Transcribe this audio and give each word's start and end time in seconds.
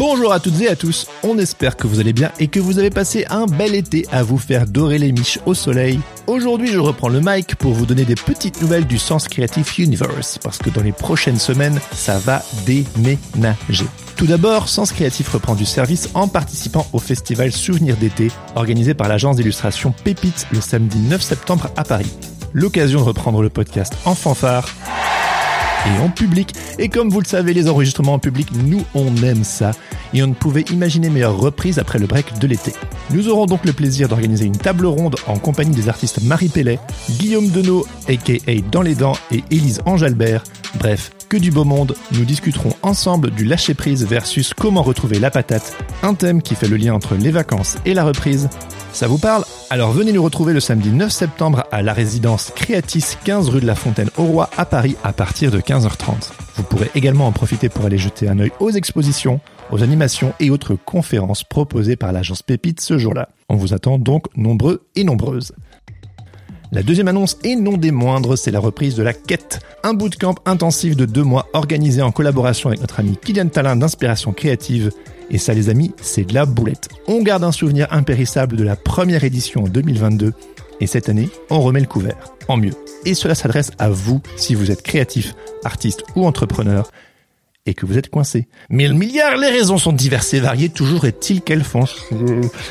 Bonjour 0.00 0.32
à 0.32 0.40
toutes 0.40 0.58
et 0.62 0.68
à 0.68 0.76
tous, 0.76 1.06
on 1.22 1.36
espère 1.36 1.76
que 1.76 1.86
vous 1.86 2.00
allez 2.00 2.14
bien 2.14 2.32
et 2.38 2.48
que 2.48 2.58
vous 2.58 2.78
avez 2.78 2.88
passé 2.88 3.26
un 3.28 3.44
bel 3.44 3.74
été 3.74 4.06
à 4.10 4.22
vous 4.22 4.38
faire 4.38 4.64
dorer 4.66 4.96
les 4.96 5.12
miches 5.12 5.38
au 5.44 5.52
soleil. 5.52 6.00
Aujourd'hui 6.26 6.68
je 6.68 6.78
reprends 6.78 7.10
le 7.10 7.20
mic 7.20 7.54
pour 7.56 7.74
vous 7.74 7.84
donner 7.84 8.06
des 8.06 8.14
petites 8.14 8.62
nouvelles 8.62 8.86
du 8.86 8.96
Sens 8.96 9.28
Creative 9.28 9.70
Universe, 9.76 10.38
parce 10.42 10.56
que 10.56 10.70
dans 10.70 10.82
les 10.82 10.92
prochaines 10.92 11.38
semaines, 11.38 11.78
ça 11.92 12.18
va 12.18 12.42
déménager. 12.64 13.84
Tout 14.16 14.24
d'abord, 14.24 14.70
Sens 14.70 14.90
Créatif 14.90 15.28
reprend 15.28 15.54
du 15.54 15.66
service 15.66 16.08
en 16.14 16.28
participant 16.28 16.86
au 16.94 16.98
festival 16.98 17.52
Souvenir 17.52 17.98
d'été, 17.98 18.28
organisé 18.54 18.94
par 18.94 19.06
l'agence 19.06 19.36
d'illustration 19.36 19.92
Pépite 20.02 20.46
le 20.50 20.62
samedi 20.62 20.98
9 20.98 21.20
septembre 21.20 21.68
à 21.76 21.84
Paris. 21.84 22.10
L'occasion 22.54 23.00
de 23.00 23.04
reprendre 23.04 23.42
le 23.42 23.50
podcast 23.50 23.92
en 24.06 24.14
fanfare 24.14 24.66
et 25.86 26.00
en 26.00 26.08
public. 26.08 26.54
Et 26.78 26.88
comme 26.88 27.10
vous 27.10 27.20
le 27.20 27.26
savez, 27.26 27.54
les 27.54 27.68
enregistrements 27.68 28.14
en 28.14 28.18
public, 28.18 28.48
nous 28.64 28.84
on 28.94 29.14
aime 29.22 29.44
ça. 29.44 29.72
Et 30.12 30.22
on 30.22 30.26
ne 30.26 30.34
pouvait 30.34 30.64
imaginer 30.72 31.10
meilleure 31.10 31.38
reprise 31.38 31.78
après 31.78 31.98
le 31.98 32.06
break 32.06 32.38
de 32.38 32.46
l'été. 32.46 32.72
Nous 33.10 33.28
aurons 33.28 33.46
donc 33.46 33.64
le 33.64 33.72
plaisir 33.72 34.08
d'organiser 34.08 34.44
une 34.44 34.56
table 34.56 34.86
ronde 34.86 35.16
en 35.26 35.38
compagnie 35.38 35.74
des 35.74 35.88
artistes 35.88 36.22
Marie 36.22 36.48
Pellet, 36.48 36.78
Guillaume 37.10 37.48
Denot, 37.48 37.86
aka 38.08 38.52
Dans 38.70 38.82
les 38.82 38.94
Dents, 38.94 39.16
et 39.30 39.44
Élise 39.50 39.80
Angelbert. 39.86 40.42
Bref, 40.78 41.10
que 41.28 41.36
du 41.36 41.50
beau 41.50 41.64
monde, 41.64 41.94
nous 42.12 42.24
discuterons 42.24 42.72
ensemble 42.82 43.30
du 43.30 43.44
lâcher 43.44 43.74
prise 43.74 44.06
versus 44.06 44.52
comment 44.54 44.82
retrouver 44.82 45.18
la 45.18 45.30
patate, 45.30 45.76
un 46.02 46.14
thème 46.14 46.42
qui 46.42 46.54
fait 46.54 46.68
le 46.68 46.76
lien 46.76 46.94
entre 46.94 47.14
les 47.14 47.30
vacances 47.30 47.78
et 47.84 47.94
la 47.94 48.04
reprise. 48.04 48.48
Ça 48.92 49.06
vous 49.06 49.18
parle 49.18 49.44
Alors 49.70 49.92
venez 49.92 50.12
nous 50.12 50.22
retrouver 50.22 50.52
le 50.52 50.60
samedi 50.60 50.90
9 50.90 51.10
septembre 51.10 51.64
à 51.70 51.80
la 51.80 51.92
résidence 51.92 52.52
Creatis 52.56 53.16
15 53.24 53.48
rue 53.48 53.60
de 53.60 53.66
la 53.66 53.74
Fontaine 53.74 54.10
au 54.18 54.24
Roi 54.24 54.50
à 54.56 54.64
Paris 54.64 54.96
à 55.04 55.12
partir 55.12 55.50
de 55.50 55.60
15h30. 55.60 56.32
Vous 56.56 56.62
pourrez 56.64 56.90
également 56.94 57.26
en 57.26 57.32
profiter 57.32 57.68
pour 57.68 57.84
aller 57.84 57.98
jeter 57.98 58.28
un 58.28 58.38
œil 58.40 58.50
aux 58.58 58.70
expositions, 58.70 59.40
aux 59.70 59.82
animations 59.82 60.34
et 60.40 60.50
autres 60.50 60.74
conférences 60.74 61.44
proposées 61.44 61.96
par 61.96 62.12
l'agence 62.12 62.42
Pépite 62.42 62.80
ce 62.80 62.98
jour-là. 62.98 63.28
On 63.48 63.56
vous 63.56 63.72
attend 63.74 63.98
donc 63.98 64.26
nombreux 64.36 64.86
et 64.96 65.04
nombreuses. 65.04 65.52
La 66.72 66.84
deuxième 66.84 67.08
annonce, 67.08 67.36
et 67.42 67.56
non 67.56 67.76
des 67.76 67.90
moindres, 67.90 68.38
c'est 68.38 68.52
la 68.52 68.60
reprise 68.60 68.94
de 68.94 69.02
la 69.02 69.12
quête. 69.12 69.58
Un 69.82 69.92
bootcamp 69.92 70.36
intensif 70.46 70.94
de 70.94 71.04
deux 71.04 71.24
mois 71.24 71.48
organisé 71.52 72.00
en 72.00 72.12
collaboration 72.12 72.68
avec 72.68 72.80
notre 72.80 73.00
ami 73.00 73.16
Kylian 73.16 73.48
Talin 73.48 73.74
d'Inspiration 73.74 74.32
Créative. 74.32 74.92
Et 75.30 75.38
ça 75.38 75.52
les 75.52 75.68
amis, 75.68 75.92
c'est 76.00 76.22
de 76.22 76.32
la 76.32 76.46
boulette. 76.46 76.88
On 77.08 77.22
garde 77.22 77.42
un 77.42 77.50
souvenir 77.50 77.88
impérissable 77.90 78.56
de 78.56 78.62
la 78.62 78.76
première 78.76 79.24
édition 79.24 79.64
en 79.64 79.68
2022. 79.68 80.32
Et 80.78 80.86
cette 80.86 81.08
année, 81.08 81.28
on 81.50 81.60
remet 81.60 81.80
le 81.80 81.86
couvert. 81.86 82.34
En 82.46 82.56
mieux. 82.56 82.74
Et 83.04 83.14
cela 83.14 83.34
s'adresse 83.34 83.72
à 83.78 83.90
vous 83.90 84.20
si 84.36 84.54
vous 84.54 84.70
êtes 84.70 84.82
créatif, 84.82 85.34
artiste 85.64 86.04
ou 86.14 86.24
entrepreneur 86.24 86.88
et 87.66 87.74
que 87.74 87.84
vous 87.84 87.98
êtes 87.98 88.10
coincé. 88.10 88.46
Mais 88.68 88.86
le 88.86 88.94
milliard, 88.94 89.36
les 89.36 89.50
raisons 89.50 89.76
sont 89.76 89.92
diverses 89.92 90.34
et 90.34 90.40
variées, 90.40 90.68
toujours 90.68 91.04
est-il 91.04 91.42
qu'elles 91.42 91.64
font 91.64 91.84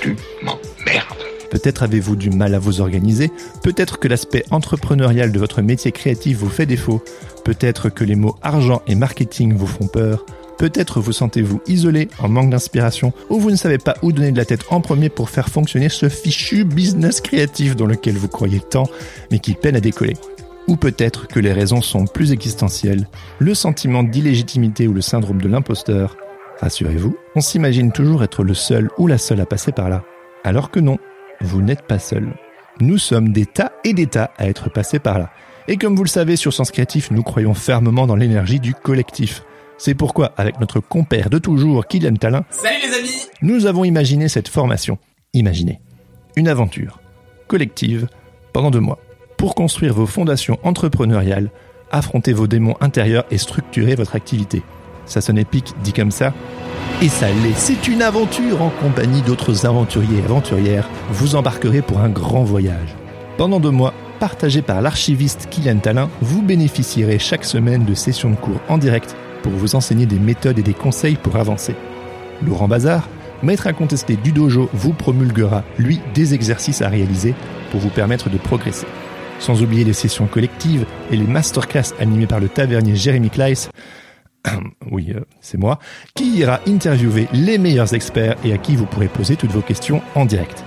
Tu 0.02 0.16
m'emmerdes. 0.42 1.19
Peut-être 1.50 1.84
avez-vous 1.84 2.16
du 2.16 2.30
mal 2.30 2.54
à 2.54 2.60
vous 2.60 2.82
organiser, 2.82 3.32
peut-être 3.64 4.00
que 4.00 4.08
l'aspect 4.08 4.46
entrepreneurial 4.52 5.32
de 5.32 5.40
votre 5.40 5.62
métier 5.62 5.92
créatif 5.92 6.38
vous 6.38 6.50
fait 6.50 6.66
défaut, 6.66 7.04
peut-être 7.44 7.90
que 7.90 8.04
les 8.04 8.16
mots 8.16 8.36
argent 8.42 8.82
et 8.88 8.96
marketing 8.96 9.54
vous 9.54 9.68
font 9.68 9.88
peur, 9.88 10.26
peut-être 10.60 11.00
vous 11.00 11.14
sentez-vous 11.14 11.62
isolé, 11.68 12.10
en 12.20 12.30
manque 12.30 12.52
d'inspiration, 12.52 13.14
ou 13.30 13.40
vous 13.40 13.50
ne 13.50 13.56
savez 13.56 13.80
pas 13.80 13.96
où 14.04 14.12
donner 14.12 14.32
de 14.32 14.38
la 14.38 14.46
tête 14.46 14.66
en 14.70 14.82
premier 14.82 15.10
pour 15.10 15.30
faire 15.30 15.50
fonctionner 15.50 15.90
ce 15.90 16.10
fichu 16.10 16.66
business 16.66 17.22
créatif 17.22 17.76
dans 17.76 17.88
lequel 17.88 18.18
vous 18.18 18.28
croyez 18.28 18.60
tant, 18.60 18.88
mais 19.32 19.40
qui 19.40 19.54
peine 19.56 19.78
à 19.78 19.82
décoller. 19.82 20.18
Ou 20.68 20.76
peut-être 20.76 21.28
que 21.28 21.40
les 21.40 21.54
raisons 21.54 21.82
sont 21.82 22.06
plus 22.06 22.32
existentielles, 22.32 23.08
le 23.40 23.56
sentiment 23.56 24.04
d'illégitimité 24.04 24.88
ou 24.88 24.94
le 24.94 25.02
syndrome 25.02 25.42
de 25.42 25.48
l'imposteur. 25.48 26.16
Rassurez-vous, 26.60 27.16
on 27.36 27.42
s'imagine 27.42 27.92
toujours 27.92 28.24
être 28.24 28.44
le 28.44 28.54
seul 28.54 28.90
ou 28.98 29.08
la 29.08 29.18
seule 29.18 29.40
à 29.40 29.46
passer 29.46 29.72
par 29.72 29.90
là. 29.90 30.04
Alors 30.44 30.72
que 30.72 30.80
non, 30.80 30.98
vous 31.42 31.62
n'êtes 31.62 31.84
pas 31.84 32.00
seul. 32.00 32.34
Nous 32.80 32.98
sommes 32.98 33.30
des 33.30 33.46
tas 33.46 33.72
et 33.84 33.94
des 33.94 34.08
tas 34.08 34.32
à 34.38 34.48
être 34.48 34.70
passés 34.70 35.00
par 35.00 35.20
là. 35.20 35.30
Et 35.68 35.78
comme 35.78 35.96
vous 35.96 36.04
le 36.04 36.10
savez, 36.10 36.36
sur 36.36 36.54
Sens 36.54 36.72
Créatif, 36.72 37.12
nous 37.12 37.24
croyons 37.24 37.54
fermement 37.54 38.08
dans 38.08 38.16
l'énergie 38.16 38.60
du 38.60 38.74
collectif. 38.74 39.44
C'est 39.78 39.94
pourquoi, 39.94 40.34
avec 40.38 40.60
notre 40.60 40.80
compère 40.80 41.30
de 41.30 41.38
toujours, 41.38 41.88
Kylian 41.88 42.16
Talin, 42.16 42.44
Salut 42.50 42.76
les 42.82 42.98
amis 42.98 43.30
nous 43.42 43.66
avons 43.68 43.86
imaginé 43.86 44.28
cette 44.28 44.50
formation. 44.50 44.98
Imaginez. 45.34 45.80
Une 46.36 46.50
aventure. 46.50 47.00
Collective. 47.48 48.10
Pendant 48.52 48.70
deux 48.70 48.82
mois. 48.82 49.00
Pour 49.38 49.56
construire 49.56 49.94
vos 49.94 50.06
fondations 50.06 50.60
entrepreneuriales, 50.64 51.50
affronter 51.90 52.34
vos 52.34 52.48
démons 52.48 52.76
intérieurs 52.82 53.24
et 53.32 53.38
structurer 53.38 53.96
votre 53.96 54.18
activité. 54.18 54.62
Ça 55.06 55.22
sonne 55.22 55.38
épique, 55.38 55.74
dit 55.84 55.94
comme 55.94 56.12
ça. 56.12 56.34
Et 57.02 57.08
ça. 57.08 57.28
C'est 57.56 57.88
une 57.88 58.02
aventure 58.02 58.62
en 58.62 58.70
compagnie 58.72 59.22
d'autres 59.22 59.66
aventuriers 59.66 60.20
et 60.20 60.26
aventurières. 60.26 60.90
Vous 61.12 61.36
embarquerez 61.36 61.82
pour 61.82 62.02
un 62.02 62.10
grand 62.10 62.44
voyage. 62.44 62.94
Pendant 63.38 63.62
deux 63.62 63.72
mois, 63.72 63.94
partagé 64.20 64.62
par 64.62 64.82
l'archiviste 64.82 65.48
Kylian 65.50 65.78
Talin, 65.78 66.10
vous 66.20 66.42
bénéficierez 66.42 67.18
chaque 67.18 67.46
semaine 67.46 67.86
de 67.86 67.94
sessions 67.94 68.32
de 68.32 68.36
cours 68.36 68.60
en 68.68 68.78
direct 68.78 69.16
pour 69.44 69.54
vous 69.54 69.76
enseigner 69.76 70.06
des 70.06 70.20
méthodes 70.20 70.60
et 70.60 70.62
des 70.62 70.74
conseils 70.74 71.16
pour 71.16 71.38
avancer. 71.38 71.74
Laurent 72.46 72.68
Bazar, 72.68 73.08
maître 73.44 73.68
incontesté 73.68 74.18
du 74.18 74.34
dojo, 74.34 74.70
vous 74.74 74.92
promulguera, 74.92 75.64
lui, 75.78 76.02
des 76.14 76.34
exercices 76.34 76.82
à 76.82 76.90
réaliser 76.90 77.34
pour 77.72 77.80
vous 77.80 77.88
permettre 77.88 78.30
de 78.30 78.38
progresser. 78.38 78.88
Sans 79.40 79.62
oublier 79.62 79.86
les 79.86 79.94
sessions 79.94 80.28
collectives 80.28 80.86
et 81.12 81.16
les 81.16 81.24
masterclass 81.24 81.94
animées 81.98 82.28
par 82.28 82.42
le 82.42 82.50
tavernier 82.50 82.98
Jérémy 82.98 83.30
Kleiss, 83.30 83.70
oui, 84.92 85.14
euh, 85.16 85.22
c'est 85.42 85.58
moi, 85.58 85.80
qui 86.16 86.38
ira 86.38 86.60
interviewer 86.68 87.28
les 87.34 87.58
meilleurs 87.58 87.94
experts 87.94 88.36
et 88.44 88.54
à 88.54 88.58
qui 88.58 88.76
vous 88.76 88.86
pourrez 88.86 89.08
poser 89.08 89.36
toutes 89.36 89.52
vos 89.52 89.62
questions 89.62 90.02
en 90.16 90.26
direct? 90.26 90.64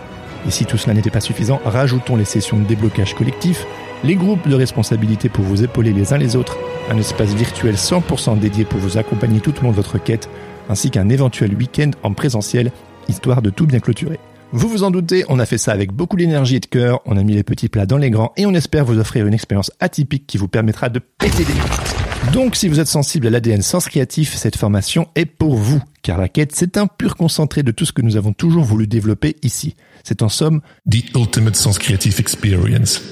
Et 0.47 0.51
si 0.51 0.65
tout 0.65 0.77
cela 0.77 0.95
n'était 0.95 1.11
pas 1.11 1.21
suffisant, 1.21 1.61
rajoutons 1.65 2.17
les 2.17 2.25
sessions 2.25 2.59
de 2.59 2.65
déblocage 2.65 3.15
collectif, 3.15 3.67
les 4.03 4.17
groupes 4.17 4.49
de 4.49 4.57
responsabilité 4.57 5.29
pour 5.29 5.45
vous 5.45 5.63
épauler 5.63 5.93
les 5.93 6.13
uns 6.13 6.19
les 6.19 6.35
autres, 6.35 6.59
un 6.91 6.99
espace 6.99 7.33
virtuel 7.35 7.77
100% 7.77 8.39
dédié 8.39 8.65
pour 8.65 8.81
vous 8.81 8.99
accompagner 8.99 9.41
tout 9.41 9.55
au 9.61 9.63
long 9.63 9.71
de 9.71 9.77
votre 9.77 9.99
quête, 9.99 10.29
ainsi 10.69 10.91
qu'un 10.91 11.09
éventuel 11.09 11.55
week-end 11.55 11.91
en 12.03 12.13
présentiel, 12.13 12.73
histoire 13.09 13.43
de 13.43 13.51
tout 13.51 13.67
bien 13.67 13.79
clôturer. 13.79 14.19
Vous 14.51 14.69
vous 14.69 14.83
en 14.83 14.91
doutez, 14.91 15.25
on 15.29 15.39
a 15.39 15.47
fait 15.47 15.59
ça 15.59 15.73
avec 15.73 15.93
beaucoup 15.93 16.17
d'énergie 16.17 16.57
et 16.57 16.61
de 16.61 16.67
cœur, 16.67 17.01
on 17.07 17.17
a 17.17 17.23
mis 17.23 17.35
les 17.35 17.43
petits 17.43 17.69
plats 17.69 17.87
dans 17.87 17.97
les 17.97 18.11
grands 18.11 18.33
et 18.37 18.45
on 18.45 18.53
espère 18.53 18.85
vous 18.85 18.99
offrir 18.99 19.27
une 19.27 19.35
expérience 19.35 19.71
atypique 19.81 20.27
qui 20.27 20.37
vous 20.37 20.49
permettra 20.49 20.89
de 20.89 20.99
péter 20.99 21.45
des. 21.45 22.02
Donc 22.31 22.57
si 22.57 22.69
vous 22.69 22.81
êtes 22.81 22.87
sensible 22.87 23.27
à 23.27 23.31
l'ADN 23.31 23.61
sens 23.63 23.89
créatif, 23.89 24.35
cette 24.35 24.57
formation 24.57 25.09
est 25.17 25.27
pour 25.27 25.57
vous, 25.57 25.83
car 26.03 26.19
la 26.19 26.29
quête 26.29 26.53
c'est 26.55 26.77
un 26.77 26.87
pur 26.87 27.17
concentré 27.17 27.63
de 27.63 27.73
tout 27.73 27.85
ce 27.85 27.93
que 27.93 28.01
nous 28.01 28.17
avons 28.17 28.33
toujours 28.33 28.65
voulu 28.65 28.87
développer 28.87 29.37
ici. 29.43 29.75
C'est 30.05 30.23
en 30.23 30.29
somme 30.29 30.61
The 30.91 31.15
Ultimate 31.17 31.57
Sense 31.57 31.79
Creative 31.79 32.21
Experience. 32.21 33.03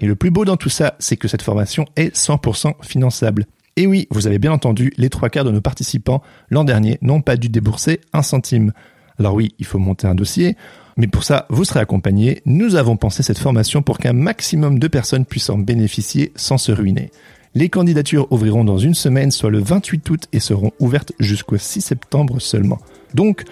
et 0.00 0.06
le 0.06 0.16
plus 0.16 0.30
beau 0.30 0.44
dans 0.44 0.56
tout 0.56 0.68
ça, 0.68 0.94
c'est 0.98 1.16
que 1.16 1.28
cette 1.28 1.42
formation 1.42 1.86
est 1.96 2.14
100% 2.14 2.72
finançable. 2.82 3.46
Et 3.76 3.86
oui, 3.86 4.08
vous 4.10 4.26
avez 4.26 4.38
bien 4.38 4.52
entendu, 4.52 4.92
les 4.96 5.10
trois 5.10 5.28
quarts 5.28 5.44
de 5.44 5.50
nos 5.52 5.60
participants 5.60 6.22
l'an 6.50 6.64
dernier 6.64 6.98
n'ont 7.02 7.22
pas 7.22 7.36
dû 7.36 7.48
débourser 7.48 8.00
un 8.12 8.22
centime. 8.22 8.72
Alors 9.18 9.34
oui, 9.34 9.54
il 9.58 9.64
faut 9.64 9.78
monter 9.78 10.06
un 10.06 10.14
dossier, 10.14 10.56
mais 10.96 11.06
pour 11.06 11.24
ça, 11.24 11.46
vous 11.50 11.64
serez 11.64 11.80
accompagné. 11.80 12.42
Nous 12.46 12.74
avons 12.74 12.96
pensé 12.96 13.22
cette 13.22 13.38
formation 13.38 13.82
pour 13.82 13.98
qu'un 13.98 14.12
maximum 14.12 14.78
de 14.78 14.88
personnes 14.88 15.24
puissent 15.24 15.50
en 15.50 15.58
bénéficier 15.58 16.32
sans 16.36 16.58
se 16.58 16.72
ruiner. 16.72 17.10
Les 17.56 17.70
candidatures 17.70 18.30
ouvriront 18.30 18.64
dans 18.64 18.76
une 18.76 18.92
semaine, 18.92 19.30
soit 19.30 19.48
le 19.48 19.60
28 19.60 20.10
août, 20.10 20.28
et 20.34 20.40
seront 20.40 20.72
ouvertes 20.78 21.12
jusqu'au 21.18 21.56
6 21.56 21.80
septembre 21.80 22.38
seulement. 22.38 22.78
Donc, 23.14 23.44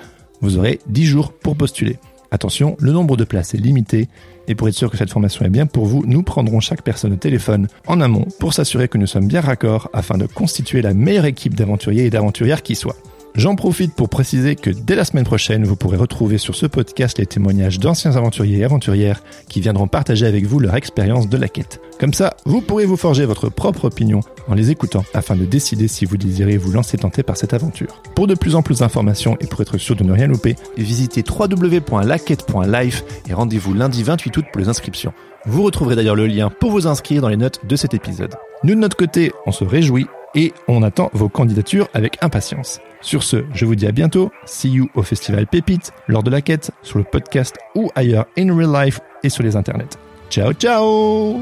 vous 0.43 0.59
aurez 0.59 0.79
10 0.89 1.07
jours 1.07 1.33
pour 1.33 1.57
postuler. 1.57 1.97
Attention, 2.31 2.77
le 2.81 2.93
nombre 2.93 3.17
de 3.17 3.25
places 3.25 3.55
est 3.55 3.59
limité, 3.59 4.11
et 4.47 4.55
pour 4.55 4.69
être 4.69 4.75
sûr 4.75 4.91
que 4.91 4.99
cette 4.99 5.11
formation 5.11 5.47
est 5.47 5.49
bien 5.49 5.65
pour 5.65 5.87
vous, 5.87 6.05
nous 6.07 6.23
prendrons 6.23 6.61
chaque 6.61 6.83
personne 6.83 7.15
au 7.15 7.17
téléphone 7.17 7.67
en 7.87 8.03
amont 8.03 8.27
pour 8.39 8.53
s'assurer 8.53 8.89
que 8.89 8.99
nous 8.99 9.07
sommes 9.07 9.27
bien 9.27 9.41
raccords 9.41 9.89
afin 9.95 10.19
de 10.19 10.27
constituer 10.27 10.83
la 10.83 10.93
meilleure 10.93 11.25
équipe 11.25 11.55
d'aventuriers 11.55 12.05
et 12.05 12.11
d'aventurières 12.11 12.63
qui 12.63 12.75
soit. 12.75 12.97
J'en 13.37 13.57
profite 13.57 13.95
pour 13.95 14.09
préciser 14.09 14.55
que 14.55 14.71
dès 14.71 14.95
la 14.95 15.05
semaine 15.05 15.25
prochaine, 15.25 15.65
vous 15.65 15.75
pourrez 15.75 15.97
retrouver 15.97 16.39
sur 16.39 16.55
ce 16.55 16.67
podcast 16.67 17.19
les 17.19 17.27
témoignages 17.27 17.81
d'anciens 17.81 18.15
aventuriers 18.15 18.59
et 18.59 18.65
aventurières 18.65 19.25
qui 19.49 19.61
viendront 19.61 19.89
partager 19.89 20.25
avec 20.25 20.47
vous 20.47 20.61
leur 20.61 20.77
expérience 20.77 21.29
de 21.29 21.37
la 21.37 21.49
quête. 21.49 21.81
Comme 21.99 22.15
ça, 22.15 22.37
vous 22.45 22.61
pourrez 22.61 22.87
vous 22.87 22.97
forger 22.97 23.25
votre 23.25 23.49
propre 23.49 23.87
opinion 23.87 24.21
en 24.47 24.55
les 24.55 24.71
écoutant 24.71 25.05
afin 25.15 25.35
de 25.35 25.45
décider 25.45 25.89
si 25.89 26.05
vous 26.05 26.17
désirez 26.17 26.57
vous 26.57 26.71
lancer 26.71 26.97
tenter 26.97 27.25
par 27.25 27.37
cette 27.37 27.55
aventure. 27.55 28.01
Pour 28.15 28.29
de 28.29 28.37
plus 28.37 28.55
en 28.55 28.63
plus 28.63 28.79
d'informations 28.79 29.37
et 29.41 29.47
pour 29.47 29.61
être 29.63 29.79
sûr 29.79 29.97
de 29.97 30.05
ne 30.05 30.13
rien 30.13 30.29
louper, 30.29 30.55
visitez 30.77 31.25
www.laquette.life 31.29 33.05
et 33.29 33.35
rendez-vous 33.35 33.75
lundi 33.75 34.05
28 34.05 34.37
août 34.37 34.45
pour 34.53 34.61
les 34.61 34.69
inscriptions. 34.69 35.13
Vous 35.45 35.65
retrouverez 35.65 35.97
d'ailleurs 35.97 36.15
le 36.15 36.29
lien 36.29 36.51
pour 36.51 36.71
vous 36.71 36.87
inscrire 36.87 37.21
dans 37.21 37.29
les 37.29 37.37
notes 37.37 37.67
de 37.67 37.75
cet 37.75 37.95
épisode. 37.95 38.37
Nous 38.63 38.77
de 38.77 38.81
notre 38.81 38.97
côté, 38.97 39.33
on 39.45 39.51
se 39.51 39.65
réjouit 39.65 40.07
et 40.35 40.53
on 40.69 40.83
attend 40.83 41.11
vos 41.13 41.29
candidatures 41.29 41.89
avec 41.95 42.23
impatience. 42.23 42.81
Sur 43.01 43.23
ce, 43.23 43.45
je 43.53 43.67
vous 43.67 43.75
dis 43.75 43.87
à 43.87 43.93
bientôt. 43.93 44.31
See 44.47 44.71
you 44.71 44.89
au 44.95 45.03
festival 45.03 45.47
Pépite, 45.47 45.93
lors 46.09 46.23
de 46.23 46.31
la 46.31 46.41
quête, 46.41 46.71
sur 46.83 46.99
le 46.99 47.05
podcast 47.05 47.57
ou 47.75 47.91
ailleurs 47.95 48.27
in 48.39 48.55
real 48.57 48.73
life 48.73 49.01
et 49.23 49.29
sur 49.29 49.43
les 49.43 49.57
internets. 49.57 49.99
Ciao 50.31 50.53
ciao 50.53 51.41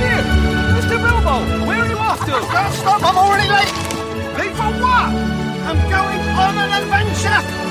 Here, 0.00 0.22
Mr. 0.74 0.98
Bilbo, 0.98 1.66
where 1.66 1.80
are 1.80 1.88
you 1.88 1.98
off 1.98 2.20
to? 2.24 2.32
Stop, 2.72 3.02
I'm 3.02 3.16
already 3.16 3.48
late! 3.48 3.72
Late 4.38 4.54
For 4.54 4.70
what? 4.80 5.12
I'm 5.68 5.78
going 5.90 6.20
on 6.38 6.56
an 6.58 6.70
adventure! 6.82 7.67